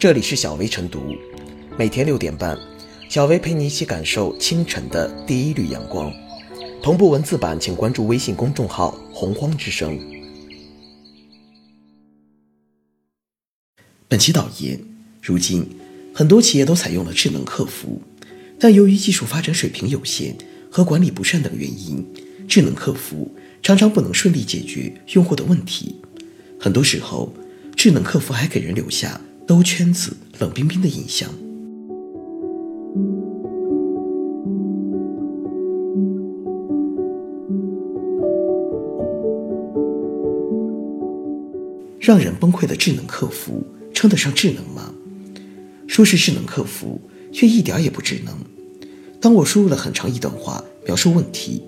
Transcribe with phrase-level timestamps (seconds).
[0.00, 1.14] 这里是小薇晨读，
[1.78, 2.58] 每天六点半，
[3.10, 6.10] 小薇陪你一起感受清晨的第一缕阳光。
[6.82, 10.00] 同步文字版，请关注微信公众号“洪荒之声”。
[14.08, 14.80] 本期导言：
[15.20, 15.66] 如今，
[16.14, 18.00] 很多企业都采用了智能客服，
[18.58, 20.34] 但由于技术发展水平有限
[20.70, 22.02] 和管理不善等原因，
[22.48, 23.30] 智能客服
[23.62, 25.96] 常常不能顺利解决用户的问题。
[26.58, 27.34] 很多时候，
[27.76, 29.20] 智能客服还给人留下
[29.50, 31.28] 兜圈子、冷冰冰的印象。
[41.98, 44.94] 让人崩溃的智能客服，称得上智能吗？
[45.88, 47.00] 说是智能客服，
[47.32, 48.32] 却一点也不智能。
[49.20, 51.64] 当我输入了很长一段话描述问题，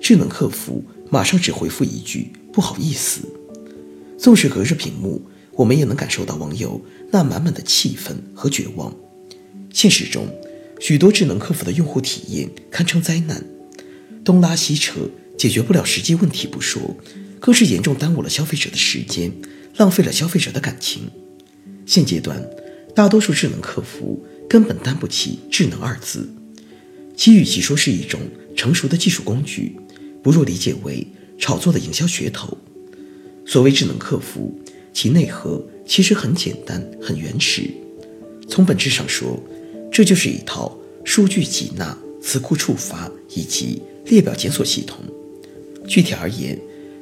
[0.00, 3.22] 智能客服马上只回复一句“不好意思”。
[4.16, 5.20] 纵使隔着屏幕，
[5.56, 8.94] 我们也能感受到网友那满满的气愤和绝望。
[9.72, 10.28] 现实中，
[10.80, 13.44] 许多智能客服的用户体验堪称灾难，
[14.24, 14.94] 东拉西扯，
[15.36, 16.96] 解决不了实际问题不说，
[17.40, 19.32] 更是严重耽误了消费者的时间，
[19.76, 21.10] 浪费了消费者的感情。
[21.86, 22.42] 现阶段，
[22.94, 26.28] 大多数智能客服根本担不起“智能”二字，
[27.16, 28.20] 其与其说是一种
[28.56, 29.76] 成熟的技术工具，
[30.22, 31.06] 不如理解为
[31.38, 32.56] 炒作的营销噱头。
[33.44, 34.58] 所谓智能客服，
[34.94, 37.68] 其内核其实很简单、很原始。
[38.48, 39.38] 从本质上说，
[39.92, 45.00] 这就是一套数据集纳、词库触发以及列表检索系统。
[45.86, 46.58] 具体而言，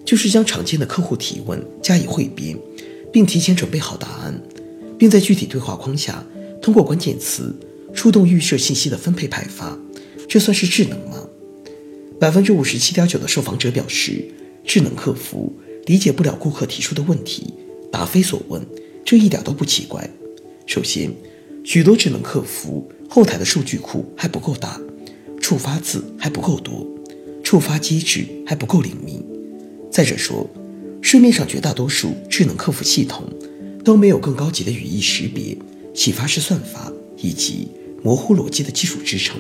[0.07, 2.59] 就是将常见的客户提问加以汇编，
[3.13, 4.43] 并提前准备好答案，
[4.99, 6.27] 并在具体对话框下
[6.63, 7.55] 通过关键词
[7.95, 9.79] 触动预设信息的分配派发。
[10.27, 11.29] 这算是智能吗？
[12.19, 14.25] 百分之五十七点九的受访者表示，
[14.65, 15.53] 智能客服。
[15.87, 17.53] 理解不了顾客提出的问题，
[17.93, 18.67] 答非所问，
[19.05, 20.09] 这一点都不奇怪。
[20.67, 21.13] 首先，
[21.63, 24.81] 许多智能客服后台的数据库还不够大，
[25.41, 26.87] 触发字还不够多，
[27.45, 29.23] 触发机制还不够灵敏。
[29.91, 30.49] 再者说，
[31.03, 33.25] 市面上绝大多数智能客服系统
[33.85, 35.55] 都没有更高级的语义识别、
[35.95, 37.69] 启发式算法以及
[38.03, 39.37] 模糊逻辑的基础支撑。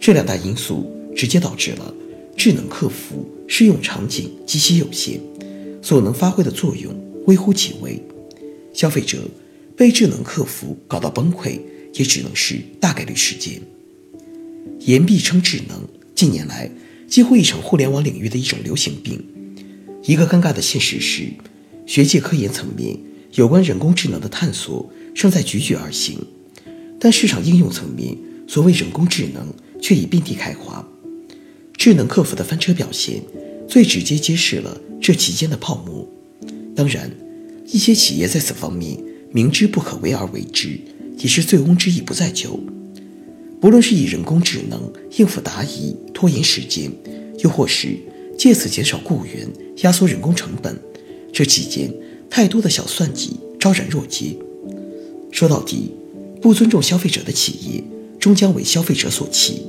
[0.00, 1.94] 这两大因素直接导致了
[2.36, 5.20] 智能客服适用场景极其有限。
[5.84, 6.94] 所能发挥的作用
[7.26, 8.02] 微乎其微，
[8.72, 9.28] 消费者
[9.76, 11.60] 被智能客服搞到崩溃，
[11.94, 13.60] 也只能是大概率事件。
[14.80, 15.80] 言必称智能，
[16.14, 16.70] 近年来
[17.06, 19.22] 几乎已成互联网领域的一种流行病。
[20.04, 21.28] 一个尴尬的现实是，
[21.86, 22.98] 学界科研层面
[23.34, 26.18] 有关人工智能的探索正在踽踽而行，
[26.98, 28.16] 但市场应用层面，
[28.48, 29.46] 所谓人工智能
[29.80, 30.86] 却已遍地开花。
[31.76, 33.22] 智能客服的翻车表现。
[33.68, 36.06] 最直接揭示了这期间的泡沫。
[36.82, 37.08] 当然，
[37.68, 38.98] 一些企业在此方面
[39.30, 40.80] 明知不可为而为之，
[41.16, 42.58] 也是醉翁之意不在酒。
[43.60, 46.90] 不论是以人工智能应付答疑、拖延时间，
[47.38, 47.96] 又或是
[48.36, 49.48] 借此减少雇员、
[49.82, 50.76] 压缩人工成本，
[51.32, 51.94] 这期间
[52.28, 54.36] 太多的小算计昭然若揭。
[55.30, 55.92] 说到底，
[56.40, 57.84] 不尊重消费者的企业，
[58.18, 59.62] 终将为消费者所弃。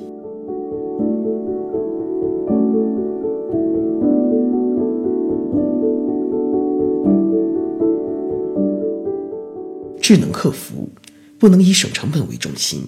[10.04, 10.92] 智能客服
[11.40, 12.86] 不能以省成本为中心，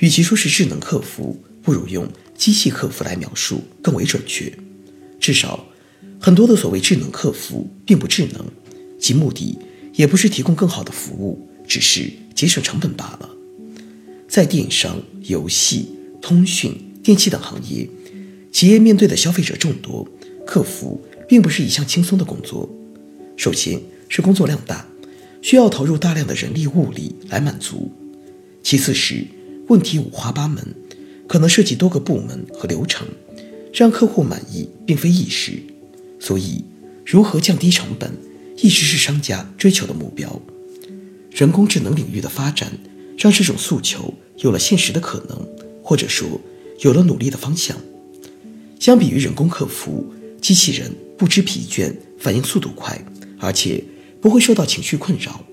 [0.00, 2.06] 与其说是智能客服，不如用
[2.36, 4.52] 机器客服来描述更为准确。
[5.18, 5.66] 至少，
[6.20, 8.44] 很多的所谓智能客服并不智能，
[9.00, 9.58] 其目的
[9.94, 13.30] 也不是提供更好的服务，只是节省成本罢了。
[14.28, 15.88] 在电商、游戏、
[16.20, 17.88] 通讯、电器等行业，
[18.52, 20.06] 企业面对的消费者众多，
[20.46, 22.68] 客服并不是一项轻松的工作。
[23.38, 24.86] 首先是工作量大。
[25.44, 27.92] 需要投入大量的人力物力来满足。
[28.62, 29.26] 其次是
[29.68, 30.74] 问题五花八门，
[31.28, 33.06] 可能涉及多个部门和流程，
[33.70, 35.62] 让客户满意并非易事。
[36.18, 36.64] 所以，
[37.04, 38.10] 如何降低成本，
[38.56, 40.40] 一直是商家追求的目标。
[41.30, 42.72] 人工智能领域的发展，
[43.18, 45.46] 让这种诉求有了现实的可能，
[45.82, 46.40] 或者说
[46.80, 47.76] 有了努力的方向。
[48.80, 50.10] 相比于人工客服，
[50.40, 52.98] 机器人不知疲倦，反应速度快，
[53.38, 53.84] 而且。
[54.24, 55.44] 不会受到情绪困扰，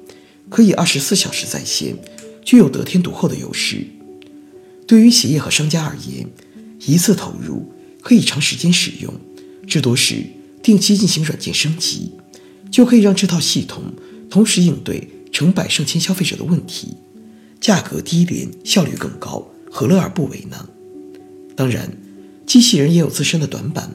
[0.49, 1.93] 可以二十四小时在线，
[2.41, 3.85] 具有得天独厚的优势。
[4.87, 6.25] 对于企业和商家而言，
[6.85, 7.69] 一次投入
[8.01, 9.13] 可以长时间使用，
[9.67, 10.23] 至多是
[10.63, 12.13] 定期进行软件升级，
[12.71, 13.83] 就可以让这套系统
[14.29, 16.95] 同时应对成百上千消费者的问题，
[17.59, 20.69] 价格低廉，效率更高，何乐而不为呢？
[21.57, 21.91] 当然，
[22.47, 23.93] 机器人也有自身的短板。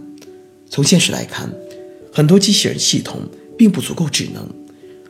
[0.68, 1.50] 从现实来看，
[2.12, 3.22] 很多机器人系统
[3.56, 4.46] 并不足够智能。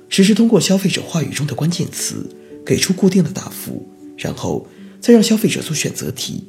[0.08, 2.29] 只是通过消费者话语中的关键词
[2.64, 3.87] 给出固定的答复，
[4.17, 4.67] 然后
[5.00, 6.44] 再让消费者做选择题。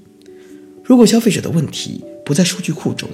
[0.84, 3.10] 如果消费者的问题不在数据库中，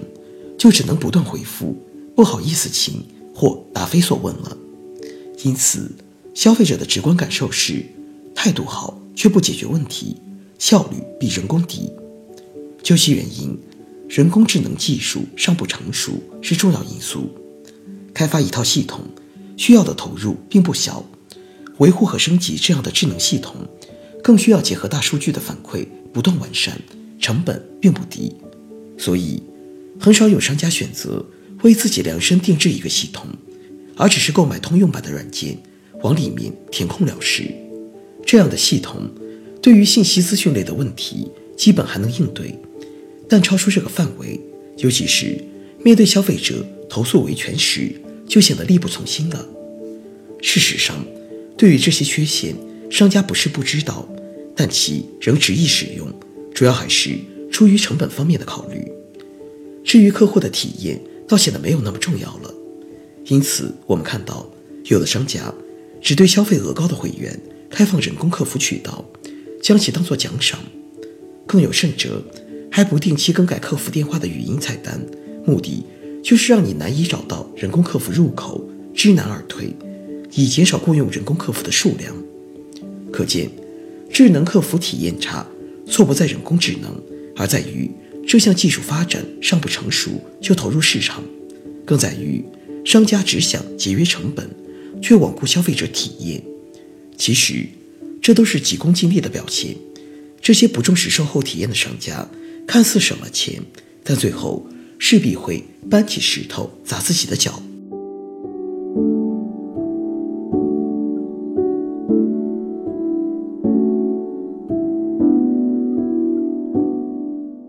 [0.57, 1.75] 就只能不断回复
[2.15, 3.03] “不好意思，请”
[3.33, 4.57] 或“答非所问”了。
[5.43, 5.91] 因此，
[6.33, 7.83] 消费者的直观感受是
[8.35, 10.15] 态度好却不解决问题，
[10.59, 11.89] 效率比人工低。
[12.83, 13.57] 究其原因，
[14.07, 17.29] 人工智能技术尚不成熟是重要因素。
[18.13, 19.01] 开发一套系统
[19.57, 21.05] 需要的投入并不小，
[21.77, 23.55] 维护和升级这样的智能系统，
[24.23, 26.79] 更需要结合大数据的反馈不断完善，
[27.19, 28.33] 成本并不低。
[28.97, 29.41] 所以，
[29.99, 31.25] 很少有商家选择
[31.63, 33.27] 为自己量身定制一个系统，
[33.95, 35.57] 而只是购买通用版的软件，
[36.01, 37.43] 往里面填空了事。
[38.25, 39.09] 这样的系统，
[39.61, 41.27] 对于信息资讯类的问题，
[41.57, 42.57] 基本还能应对。
[43.27, 44.39] 但超出这个范围，
[44.77, 45.43] 尤其是
[45.83, 47.91] 面对消费者投诉维权时，
[48.27, 49.45] 就显得力不从心了。
[50.41, 51.05] 事实上，
[51.57, 52.55] 对于这些缺陷，
[52.89, 54.07] 商家不是不知道，
[54.55, 56.11] 但其仍执意使用，
[56.53, 57.17] 主要还是
[57.51, 58.91] 出于成本方面的考虑。
[59.83, 62.53] 至于客户的体验，倒显得没有那么重要了。
[63.25, 64.49] 因此，我们看到
[64.85, 65.53] 有的商家
[66.01, 67.39] 只对消费额高的会员
[67.69, 69.05] 开放人工客服渠道，
[69.61, 70.59] 将其当作奖赏；
[71.47, 72.23] 更有甚者。
[72.75, 74.99] 还不定期更改客服电话的语音菜单，
[75.45, 75.83] 目的
[76.23, 79.75] 就是让你难以找到人工客服入口，知难而退，
[80.31, 82.15] 以减少雇佣人工客服的数量。
[83.11, 83.49] 可见，
[84.09, 85.45] 智能客服体验差，
[85.85, 86.95] 错不在人工智能，
[87.35, 87.91] 而在于
[88.25, 90.11] 这项技术发展尚不成熟
[90.41, 91.21] 就投入市场，
[91.85, 92.43] 更在于
[92.85, 94.49] 商家只想节约成本，
[95.01, 96.41] 却罔顾消费者体验。
[97.17, 97.67] 其实，
[98.21, 99.75] 这都是急功近利的表现。
[100.41, 102.27] 这些不重视售后体验的商家。
[102.65, 103.61] 看似省了钱，
[104.05, 104.65] 但最后
[104.97, 107.61] 势必会搬起石头砸自己的脚。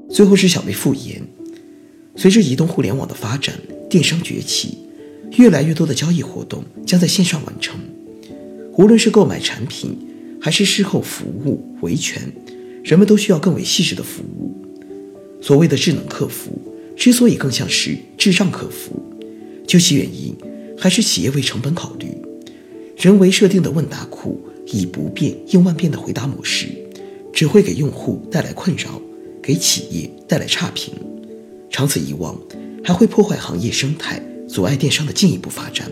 [0.09, 1.21] 最后是小妹复言，
[2.15, 3.59] 随着移动互联网的发展，
[3.91, 4.79] 电商崛起，
[5.33, 7.75] 越来越多的交易活动将在线上完成。
[8.77, 9.97] 无论是购买产品，
[10.41, 12.33] 还是事后服务维权，
[12.85, 14.55] 人们都需要更为细致的服务。
[15.41, 16.53] 所谓的智能客服
[16.97, 19.03] 之所以更像是智障客服，
[19.67, 20.35] 究其原因，
[20.79, 22.07] 还是企业为成本考虑，
[22.97, 26.69] 人为设定的问答库以不变应万变的回答模式，
[27.33, 29.01] 只会给用户带来困扰，
[29.43, 30.95] 给企业带来差评，
[31.69, 32.39] 长此以往，
[32.83, 35.91] 还会破坏行业生态，阻碍电商的进一步发展。